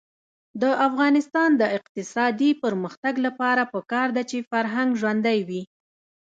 د 0.61 0.63
افغانستان 0.87 1.49
د 1.61 1.63
اقتصادي 1.77 2.51
پرمختګ 2.63 3.13
لپاره 3.25 3.63
پکار 3.73 4.07
ده 4.15 4.23
چې 4.29 4.47
فرهنګ 4.51 4.89
ژوندی 5.01 5.39
وي. 5.47 5.61